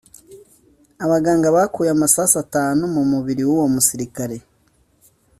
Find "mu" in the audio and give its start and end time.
2.95-3.01